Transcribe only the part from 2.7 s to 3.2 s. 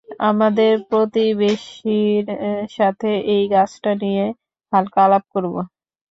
সাথে